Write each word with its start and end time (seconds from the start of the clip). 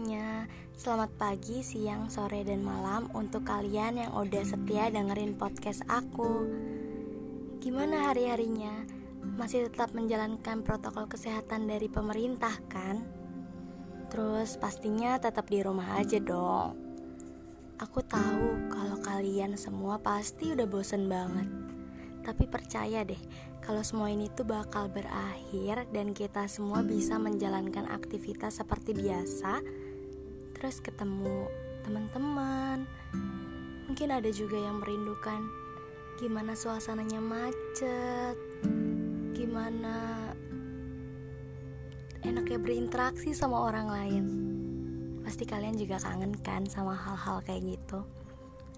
semuanya 0.00 0.48
Selamat 0.80 1.12
pagi, 1.20 1.60
siang, 1.60 2.08
sore, 2.08 2.40
dan 2.40 2.64
malam 2.64 3.12
Untuk 3.12 3.44
kalian 3.44 4.00
yang 4.00 4.16
udah 4.16 4.40
setia 4.48 4.88
dengerin 4.88 5.36
podcast 5.36 5.84
aku 5.92 6.48
Gimana 7.60 8.08
hari-harinya? 8.08 8.88
Masih 9.36 9.68
tetap 9.68 9.92
menjalankan 9.92 10.64
protokol 10.64 11.04
kesehatan 11.04 11.68
dari 11.68 11.92
pemerintah 11.92 12.56
kan? 12.72 13.04
Terus 14.08 14.56
pastinya 14.56 15.20
tetap 15.20 15.52
di 15.52 15.60
rumah 15.60 16.00
aja 16.00 16.16
dong 16.16 16.80
Aku 17.76 18.00
tahu 18.00 18.72
kalau 18.72 18.96
kalian 19.04 19.60
semua 19.60 20.00
pasti 20.00 20.56
udah 20.56 20.64
bosen 20.64 21.12
banget 21.12 21.48
Tapi 22.24 22.48
percaya 22.48 23.04
deh, 23.04 23.20
kalau 23.60 23.84
semua 23.84 24.08
ini 24.08 24.32
tuh 24.32 24.48
bakal 24.48 24.88
berakhir 24.88 25.84
dan 25.92 26.16
kita 26.16 26.48
semua 26.48 26.80
bisa 26.80 27.20
menjalankan 27.20 27.84
aktivitas 27.88 28.60
seperti 28.60 28.92
biasa, 28.92 29.60
terus 30.60 30.84
ketemu 30.84 31.48
teman-teman. 31.88 32.84
Mungkin 33.88 34.12
ada 34.12 34.28
juga 34.28 34.60
yang 34.60 34.78
merindukan 34.78 35.40
gimana 36.20 36.52
suasananya 36.52 37.16
macet, 37.16 38.36
gimana 39.32 40.28
enaknya 42.20 42.60
berinteraksi 42.60 43.32
sama 43.32 43.56
orang 43.72 43.88
lain. 43.88 44.24
Pasti 45.24 45.48
kalian 45.48 45.80
juga 45.80 45.96
kangen 45.96 46.36
kan 46.44 46.68
sama 46.68 46.92
hal-hal 46.92 47.40
kayak 47.40 47.80
gitu. 47.80 48.04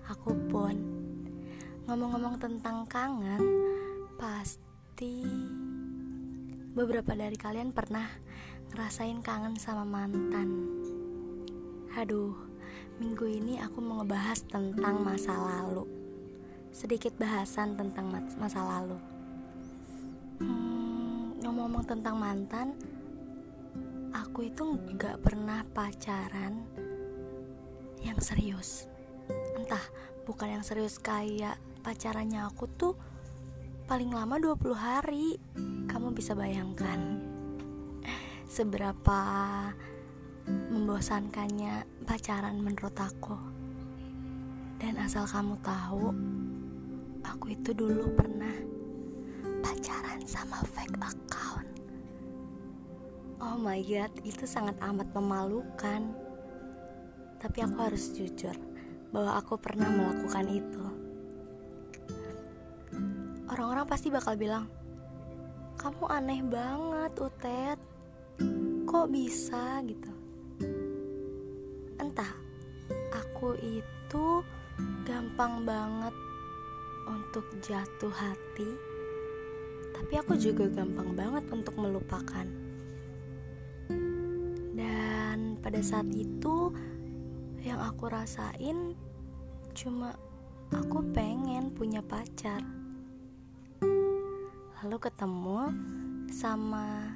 Aku 0.07 0.39
pun. 0.47 0.79
Ngomong-ngomong 1.91 2.39
tentang 2.39 2.87
kangen, 2.87 3.43
pasti 4.23 5.27
beberapa 6.79 7.11
dari 7.19 7.35
kalian 7.35 7.75
pernah 7.75 8.07
ngerasain 8.71 9.19
kangen 9.19 9.59
sama 9.59 9.83
mantan. 9.83 10.49
Aduh, 11.93 12.33
minggu 12.97 13.29
ini 13.29 13.61
aku 13.61 13.85
mau 13.85 14.01
ngebahas 14.01 14.41
tentang 14.49 15.05
masa 15.05 15.37
lalu. 15.37 15.85
Sedikit 16.73 17.13
bahasan 17.21 17.77
tentang 17.77 18.09
masa 18.41 18.65
lalu. 18.65 18.97
Hmm, 20.41 21.37
ngomong-ngomong 21.45 21.85
tentang 21.85 22.17
mantan, 22.17 22.73
aku 24.17 24.49
itu 24.49 24.73
gak 24.97 25.21
pernah 25.21 25.61
pacaran 25.77 26.65
yang 28.01 28.17
serius. 28.25 28.89
Entah, 29.61 29.85
bukan 30.25 30.49
yang 30.49 30.65
serius 30.65 30.97
kayak 30.97 31.61
pacarannya 31.85 32.41
aku 32.49 32.73
tuh 32.73 32.97
paling 33.85 34.09
lama 34.09 34.41
20 34.41 34.73
hari 34.73 35.37
Kamu 35.93 36.17
bisa 36.17 36.33
bayangkan 36.33 37.21
Seberapa 38.57 39.21
membosankannya 40.47 41.87
pacaran 42.07 42.59
menurut 42.63 42.97
aku. 42.99 43.39
Dan 44.83 44.99
asal 44.99 45.27
kamu 45.31 45.55
tahu 45.63 46.11
Aku 47.23 47.55
itu 47.55 47.71
dulu 47.71 48.11
pernah 48.19 48.55
pacaran 49.63 50.19
sama 50.27 50.59
fake 50.75 50.99
account. 50.99 51.71
Oh 53.39 53.55
my 53.55 53.79
god, 53.83 54.11
itu 54.27 54.43
sangat 54.43 54.75
amat 54.83 55.07
memalukan. 55.15 56.11
Tapi 57.39 57.59
aku 57.63 57.79
harus 57.79 58.11
jujur 58.15 58.55
bahwa 59.15 59.39
aku 59.39 59.55
pernah 59.59 59.87
melakukan 59.91 60.47
itu. 60.51 60.85
Orang-orang 63.51 63.87
pasti 63.87 64.11
bakal 64.11 64.35
bilang, 64.35 64.67
"Kamu 65.79 66.11
aneh 66.11 66.43
banget, 66.43 67.13
Utet. 67.23 67.79
Kok 68.87 69.07
bisa? 69.11 69.79
gitu?" 69.87 70.11
Aku 73.43 73.59
itu 73.59 74.27
gampang 75.03 75.67
banget 75.67 76.15
untuk 77.11 77.43
jatuh 77.59 78.15
hati, 78.15 78.71
tapi 79.91 80.15
aku 80.15 80.39
juga 80.39 80.71
gampang 80.71 81.11
banget 81.19 81.51
untuk 81.51 81.75
melupakan. 81.75 82.47
Dan 84.79 85.59
pada 85.59 85.83
saat 85.83 86.07
itu, 86.15 86.71
yang 87.67 87.83
aku 87.83 88.15
rasain 88.15 88.95
cuma 89.75 90.15
aku 90.71 91.03
pengen 91.11 91.75
punya 91.75 91.99
pacar 91.99 92.63
lalu 94.87 95.03
ketemu 95.03 95.61
sama 96.31 97.11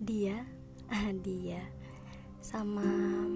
dia 0.00 0.48
dia 1.28 1.60
sama 2.40 3.27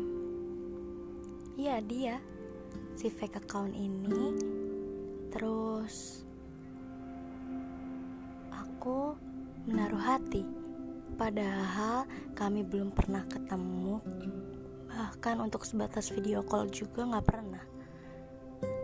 ya 1.56 1.80
dia. 1.84 2.20
Si 2.96 3.08
fake 3.08 3.44
account 3.44 3.72
ini. 3.72 4.36
Terus 5.32 6.24
aku 8.52 9.16
menaruh 9.68 10.00
hati. 10.00 10.44
Padahal 11.16 12.08
kami 12.32 12.64
belum 12.64 12.92
pernah 12.92 13.24
ketemu. 13.28 14.00
Bahkan 14.92 15.36
untuk 15.40 15.64
sebatas 15.64 16.12
video 16.12 16.44
call 16.44 16.68
juga 16.68 17.04
nggak 17.04 17.26
pernah. 17.26 17.64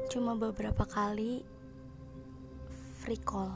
Cuma 0.08 0.36
beberapa 0.36 0.88
kali 0.88 1.44
free 3.00 3.20
call. 3.20 3.52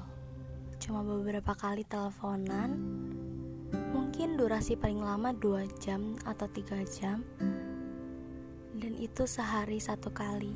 Cuma 0.80 1.00
beberapa 1.00 1.56
kali 1.56 1.84
teleponan. 1.88 2.76
Mungkin 3.72 4.36
durasi 4.36 4.76
paling 4.76 5.00
lama 5.00 5.32
2 5.32 5.80
jam 5.80 6.16
atau 6.28 6.44
3 6.44 6.84
jam 6.92 7.24
dan 8.76 8.92
itu 8.96 9.28
sehari 9.28 9.76
satu 9.76 10.08
kali. 10.08 10.52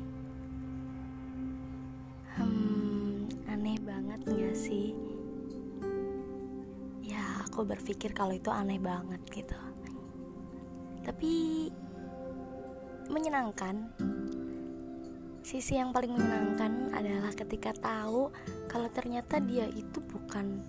Hmm 2.37 3.29
aneh 3.49 3.77
banget 3.81 4.21
gak 4.25 4.57
sih? 4.57 4.93
Ya 7.05 7.21
aku 7.45 7.65
berpikir 7.65 8.13
kalau 8.13 8.33
itu 8.33 8.49
aneh 8.49 8.81
banget 8.81 9.21
gitu. 9.29 9.57
Tapi 11.05 11.33
menyenangkan. 13.07 13.89
Sisi 15.47 15.79
yang 15.79 15.95
paling 15.95 16.11
menyenangkan 16.11 16.91
adalah 16.91 17.31
ketika 17.31 17.71
tahu 17.79 18.27
kalau 18.67 18.91
ternyata 18.91 19.39
dia 19.39 19.63
itu 19.71 20.03
bukan 20.03 20.59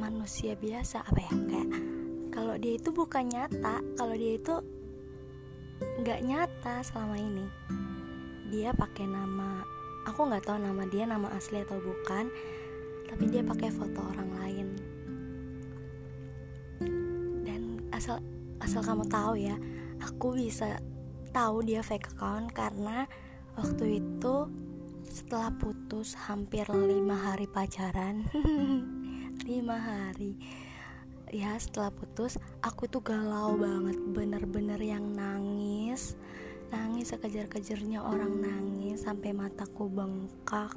manusia 0.00 0.56
biasa. 0.56 1.04
Apa 1.04 1.20
ya 1.20 1.32
kayak 1.44 1.89
kalau 2.30 2.54
dia 2.56 2.78
itu 2.78 2.94
bukan 2.94 3.26
nyata 3.26 3.82
kalau 3.98 4.14
dia 4.14 4.38
itu 4.38 4.54
nggak 6.00 6.20
nyata 6.24 6.74
selama 6.86 7.16
ini. 7.18 7.46
Dia 8.50 8.70
pakai 8.74 9.06
nama 9.06 9.62
aku 10.06 10.30
nggak 10.30 10.46
tahu 10.46 10.58
nama 10.62 10.82
dia 10.88 11.04
nama 11.04 11.28
asli 11.34 11.60
atau 11.60 11.78
bukan 11.82 12.30
tapi 13.10 13.26
dia 13.26 13.42
pakai 13.42 13.68
foto 13.74 14.00
orang 14.00 14.30
lain. 14.38 14.66
Dan 17.42 17.62
asal 17.90 18.22
asal 18.62 18.80
kamu 18.86 19.04
tahu 19.10 19.34
ya 19.34 19.58
aku 19.98 20.38
bisa 20.38 20.78
tahu 21.34 21.66
dia 21.66 21.82
fake 21.82 22.14
account 22.14 22.54
karena 22.54 23.06
waktu 23.58 24.02
itu 24.02 24.46
setelah 25.10 25.50
putus 25.58 26.14
hampir 26.14 26.70
lima 26.70 27.18
hari 27.18 27.50
pacaran. 27.50 28.22
Lima 29.50 29.72
hari 29.82 30.36
ya 31.30 31.54
setelah 31.62 31.94
putus 31.94 32.42
aku 32.58 32.90
tuh 32.90 33.02
galau 33.06 33.54
banget 33.54 33.96
bener-bener 34.10 34.78
yang 34.82 35.14
nangis. 35.14 36.18
Nangis 36.70 37.10
sekejar-kejarnya 37.10 37.98
orang 38.02 38.42
nangis 38.42 39.02
sampai 39.06 39.34
mataku 39.34 39.90
bengkak. 39.90 40.74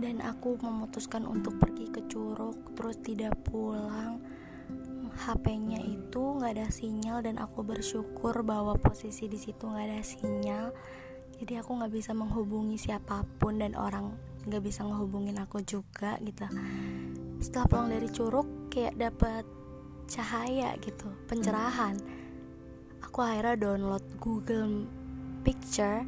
Dan 0.00 0.22
aku 0.22 0.58
memutuskan 0.58 1.26
untuk 1.26 1.58
pergi 1.58 1.90
ke 1.90 2.06
curug 2.10 2.74
terus 2.74 2.98
tidak 3.02 3.34
pulang. 3.46 4.22
HP-nya 5.10 5.82
itu 5.84 6.22
nggak 6.38 6.52
ada 6.56 6.68
sinyal 6.72 7.20
dan 7.20 7.36
aku 7.36 7.60
bersyukur 7.60 8.32
bahwa 8.40 8.78
posisi 8.78 9.26
di 9.26 9.36
situ 9.36 9.66
nggak 9.66 9.86
ada 9.86 10.00
sinyal. 10.00 10.66
Jadi 11.38 11.58
aku 11.60 11.76
nggak 11.76 11.92
bisa 11.92 12.12
menghubungi 12.16 12.78
siapa 12.80 13.26
pun 13.38 13.60
dan 13.60 13.76
orang 13.76 14.14
nggak 14.48 14.62
bisa 14.64 14.86
menghubungin 14.86 15.36
aku 15.36 15.60
juga 15.60 16.16
gitu. 16.24 16.48
Setelah 17.40 17.66
pulang 17.68 17.88
dari 17.92 18.08
curug 18.08 18.48
kayak 18.70 18.96
dapat 18.96 19.44
cahaya 20.06 20.74
gitu 20.80 21.10
pencerahan 21.26 21.98
aku 23.02 23.20
akhirnya 23.20 23.58
download 23.58 24.04
Google 24.22 24.86
Picture 25.42 26.06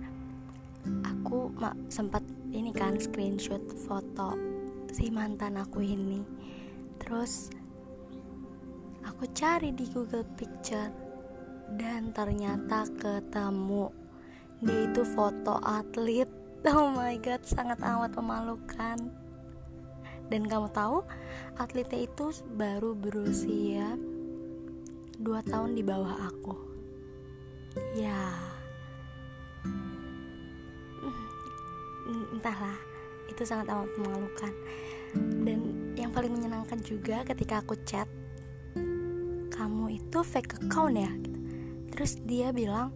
aku 1.02 1.50
mak 1.58 1.76
sempat 1.90 2.22
ini 2.54 2.70
kan 2.70 2.98
screenshot 2.98 3.62
foto 3.86 4.38
si 4.90 5.10
mantan 5.10 5.58
aku 5.58 5.82
ini 5.82 6.22
terus 7.02 7.50
Aku 9.22 9.26
cari 9.34 9.74
di 9.74 9.86
Google 9.90 10.22
Picture 10.38 10.90
dan 11.74 12.14
ternyata 12.14 12.86
ketemu. 12.98 13.90
Dia 14.62 14.90
itu 14.90 15.02
foto 15.02 15.58
atlet. 15.62 16.30
Oh 16.62 16.94
my 16.94 17.18
god, 17.18 17.42
sangat 17.42 17.82
amat 17.82 18.14
memalukan. 18.14 18.98
Dan 20.32 20.48
kamu 20.48 20.72
tahu, 20.72 21.04
atletnya 21.60 22.08
itu 22.08 22.32
baru 22.56 22.96
berusia 22.96 23.92
18 24.00 24.12
dua 25.22 25.38
tahun 25.46 25.78
di 25.78 25.82
bawah 25.86 26.18
aku. 26.26 26.54
Ya. 27.94 28.32
Hmm, 32.02 32.26
entahlah. 32.34 32.74
Itu 33.30 33.46
sangat 33.46 33.70
amat 33.70 33.92
memalukan. 34.02 34.52
Dan 35.46 35.60
yang 35.94 36.10
paling 36.10 36.34
menyenangkan 36.34 36.82
juga 36.82 37.22
ketika 37.22 37.62
aku 37.62 37.78
chat 37.86 38.10
kamu 39.52 40.00
itu 40.02 40.18
fake 40.24 40.66
account 40.66 40.98
ya? 40.98 41.12
Terus 41.94 42.18
dia 42.24 42.50
bilang 42.50 42.90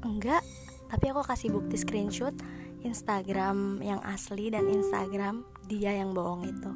enggak 0.00 0.40
tapi 0.88 1.10
aku 1.10 1.22
kasih 1.26 1.50
bukti 1.52 1.76
screenshot 1.76 2.34
Instagram 2.82 3.82
yang 3.82 3.98
asli 4.02 4.50
dan 4.50 4.70
Instagram 4.70 5.46
dia 5.66 5.94
yang 5.96 6.16
bohong 6.16 6.46
itu. 6.48 6.72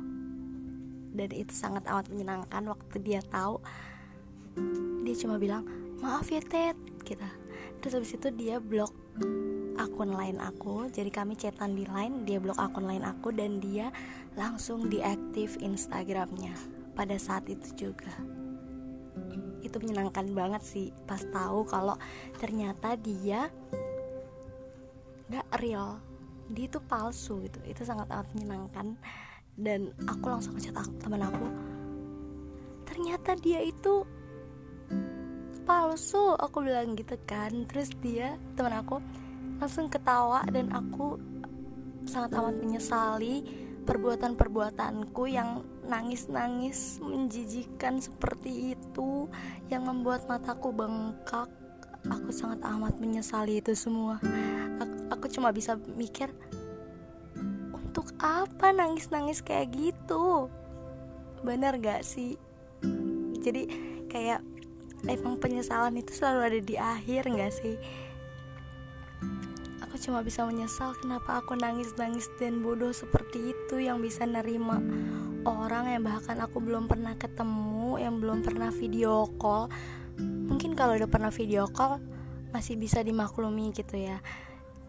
Dan 1.17 1.31
itu 1.33 1.53
sangat 1.57 1.89
amat 1.89 2.13
menyenangkan 2.13 2.69
waktu 2.71 2.97
dia 3.01 3.21
tahu. 3.25 3.63
Dia 5.03 5.15
cuma 5.17 5.41
bilang 5.41 5.65
maaf 6.03 6.29
ya 6.29 6.45
Ted 6.45 6.77
kita 7.07 7.47
terus 7.81 8.03
habis 8.03 8.19
itu 8.19 8.29
dia 8.35 8.59
blok 8.59 8.91
akun 9.79 10.11
lain 10.11 10.43
aku. 10.43 10.91
Jadi 10.91 11.07
kami 11.07 11.39
chatan 11.39 11.79
di 11.79 11.87
line 11.87 12.27
dia 12.27 12.43
blok 12.43 12.59
akun 12.59 12.83
lain 12.83 13.07
aku 13.07 13.31
dan 13.31 13.63
dia 13.63 13.95
langsung 14.35 14.91
diaktif 14.91 15.55
Instagramnya 15.63 16.51
pada 16.99 17.15
saat 17.15 17.47
itu 17.47 17.87
juga. 17.87 18.11
Itu 19.63 19.79
menyenangkan 19.79 20.35
banget 20.35 20.63
sih 20.67 20.91
pas 21.07 21.23
tahu 21.31 21.63
kalau 21.63 21.95
ternyata 22.43 22.99
dia 22.99 23.47
gak 25.31 25.47
real 25.63 26.03
dia 26.51 26.67
itu 26.69 26.79
palsu 26.83 27.43
gitu. 27.47 27.59
Itu 27.67 27.83
sangat 27.83 28.11
amat 28.11 28.29
menyenangkan. 28.35 28.99
Dan 29.57 29.95
aku 30.05 30.27
langsung 30.29 30.53
ngechat 30.59 30.77
aku 30.77 30.93
teman 31.01 31.25
aku 31.25 31.49
ternyata 32.97 33.37
dia 33.37 33.61
itu 33.61 34.09
palsu 35.69 36.33
aku 36.39 36.65
bilang 36.65 36.97
gitu 36.97 37.19
kan. 37.29 37.53
Terus 37.69 37.93
dia 38.01 38.41
teman 38.57 38.73
aku 38.81 39.05
langsung 39.61 39.93
ketawa 39.93 40.41
dan 40.49 40.73
aku 40.73 41.21
sangat 42.09 42.33
amat 42.41 42.57
menyesali 42.57 43.45
perbuatan-perbuatanku 43.85 45.23
yang 45.29 45.61
nangis-nangis 45.85 46.99
menjijikan 47.05 48.01
seperti 48.01 48.73
itu 48.75 49.29
yang 49.69 49.85
membuat 49.85 50.25
mataku 50.25 50.73
bengkak. 50.73 51.53
Aku 52.07 52.31
sangat 52.31 52.63
amat 52.63 52.97
menyesali 53.03 53.59
itu 53.59 53.75
semua 53.75 54.23
aku, 55.11 55.27
cuma 55.31 55.51
bisa 55.51 55.79
mikir 55.97 56.31
untuk 57.97 58.13
apa 58.21 58.71
nangis-nangis 58.77 59.41
kayak 59.43 59.73
gitu? 59.73 60.53
Bener 61.43 61.77
gak 61.81 62.05
sih? 62.05 62.37
Jadi 63.41 63.69
kayak 64.13 64.45
emang 65.09 65.39
penyesalan 65.41 65.97
itu 65.99 66.13
selalu 66.13 66.41
ada 66.45 66.61
di 66.61 66.77
akhir 66.77 67.29
gak 67.31 67.53
sih? 67.53 67.77
Aku 69.87 69.97
cuma 69.99 70.21
bisa 70.21 70.45
menyesal 70.45 70.93
kenapa 71.01 71.41
aku 71.41 71.57
nangis-nangis 71.57 72.29
dan 72.37 72.61
bodoh 72.61 72.93
seperti 72.93 73.57
itu 73.57 73.81
yang 73.81 74.01
bisa 74.05 74.29
nerima 74.29 74.81
orang 75.47 75.95
yang 75.95 76.03
bahkan 76.05 76.37
aku 76.43 76.59
belum 76.59 76.91
pernah 76.91 77.15
ketemu 77.15 77.97
yang 78.03 78.19
belum 78.19 78.43
pernah 78.43 78.69
video 78.75 79.31
call. 79.41 79.73
Mungkin 80.21 80.75
kalau 80.75 80.99
udah 80.99 81.09
pernah 81.09 81.33
video 81.33 81.65
call 81.71 82.03
masih 82.51 82.77
bisa 82.81 83.01
dimaklumi 83.05 83.73
gitu 83.73 84.01
ya 84.01 84.21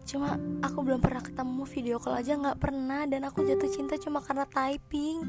cuma 0.06 0.38
aku 0.62 0.78
belum 0.84 1.00
pernah 1.00 1.22
ketemu 1.24 1.62
video 1.66 1.96
call 1.98 2.20
aja 2.20 2.36
nggak 2.38 2.58
pernah. 2.60 3.06
Dan 3.06 3.26
aku 3.26 3.42
jatuh 3.46 3.70
cinta 3.70 3.94
cuma 3.98 4.20
karena 4.20 4.44
typing. 4.46 5.22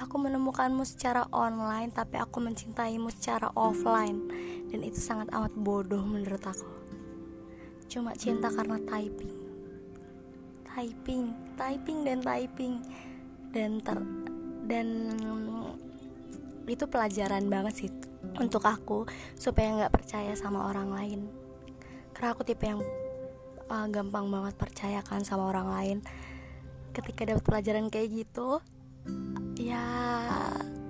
Aku 0.00 0.16
menemukanmu 0.16 0.86
secara 0.86 1.28
online 1.34 1.92
tapi 1.92 2.16
aku 2.16 2.40
mencintaimu 2.40 3.10
secara 3.12 3.50
offline. 3.58 4.30
Dan 4.70 4.86
itu 4.86 5.02
sangat 5.02 5.30
amat 5.34 5.52
bodoh 5.56 6.02
menurut 6.02 6.40
aku. 6.46 6.70
Cuma 7.90 8.14
cinta 8.14 8.52
karena 8.52 8.78
typing. 8.86 9.34
Typing 10.70 11.50
typing 11.60 11.98
dan 12.08 12.18
typing. 12.24 12.74
Dan 13.52 13.84
ter 13.84 13.98
dan 14.64 14.86
itu 16.70 16.86
pelajaran 16.86 17.50
banget 17.50 17.74
sih 17.74 17.90
untuk 18.38 18.62
aku 18.62 19.02
supaya 19.34 19.74
nggak 19.74 19.92
percaya 19.92 20.32
sama 20.38 20.70
orang 20.70 20.88
lain. 20.94 21.20
Karena 22.14 22.32
aku 22.32 22.46
tipe 22.46 22.62
yang 22.62 22.78
uh, 23.70 23.86
gampang 23.86 24.26
banget 24.26 24.54
percaya 24.58 25.00
kan 25.00 25.22
sama 25.22 25.48
orang 25.48 25.68
lain. 25.70 25.98
Ketika 26.90 27.22
dapat 27.22 27.46
pelajaran 27.46 27.86
kayak 27.86 28.10
gitu 28.10 28.58
ya 29.60 29.84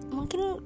mungkin 0.08 0.62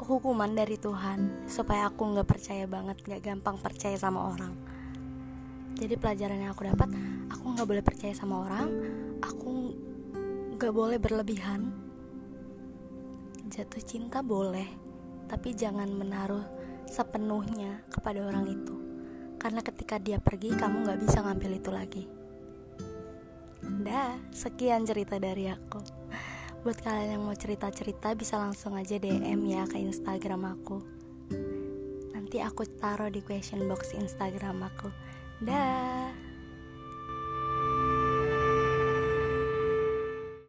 hukuman 0.00 0.50
dari 0.56 0.80
Tuhan 0.80 1.46
supaya 1.46 1.86
aku 1.92 2.02
nggak 2.16 2.28
percaya 2.28 2.64
banget 2.66 2.98
nggak 3.06 3.22
gampang 3.22 3.56
percaya 3.62 3.94
sama 3.94 4.34
orang. 4.34 4.54
Jadi 5.78 5.94
pelajaran 5.96 6.42
yang 6.42 6.52
aku 6.52 6.66
dapat 6.66 6.90
aku 7.30 7.44
nggak 7.54 7.68
boleh 7.70 7.84
percaya 7.86 8.12
sama 8.12 8.42
orang 8.42 8.68
aku 9.22 9.72
nggak 10.58 10.74
boleh 10.74 10.98
berlebihan. 10.98 11.70
Jatuh 13.46 13.82
cinta 13.86 14.20
boleh 14.20 14.66
tapi 15.30 15.54
jangan 15.54 15.86
menaruh 15.94 16.42
sepenuhnya 16.90 17.86
kepada 17.86 18.26
orang 18.26 18.50
itu 18.50 18.79
karena 19.40 19.64
ketika 19.64 19.96
dia 19.96 20.20
pergi 20.20 20.52
kamu 20.52 20.84
gak 20.84 21.00
bisa 21.00 21.24
ngambil 21.24 21.50
itu 21.56 21.70
lagi. 21.72 22.04
Dah, 23.80 24.20
sekian 24.28 24.84
cerita 24.84 25.16
dari 25.16 25.48
aku. 25.48 25.80
Buat 26.60 26.84
kalian 26.84 27.16
yang 27.16 27.22
mau 27.24 27.32
cerita-cerita 27.32 28.12
bisa 28.12 28.36
langsung 28.36 28.76
aja 28.76 29.00
DM 29.00 29.40
ya 29.48 29.64
ke 29.64 29.80
Instagram 29.80 30.44
aku. 30.60 30.84
Nanti 32.12 32.44
aku 32.44 32.68
taruh 32.76 33.08
di 33.08 33.24
question 33.24 33.64
box 33.64 33.96
Instagram 33.96 34.60
aku. 34.60 34.92
Dah 35.40 36.09